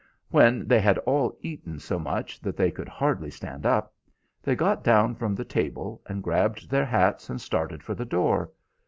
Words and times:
When 0.29 0.67
they 0.67 0.79
had 0.81 0.97
all 0.97 1.37
eaten 1.41 1.77
so 1.77 1.99
much 1.99 2.39
that 2.39 2.57
they 2.57 2.71
could 2.71 2.89
hardly 2.89 3.29
stand 3.29 3.67
up, 3.67 3.93
they 4.41 4.55
got 4.55 4.83
down 4.83 5.13
from 5.13 5.35
the 5.35 5.45
table, 5.45 6.01
and 6.07 6.23
grabbed 6.23 6.71
their 6.71 6.85
hats, 6.85 7.29
and 7.29 7.39
started 7.39 7.83
for 7.83 7.93
the 7.93 8.03
door. 8.05 8.49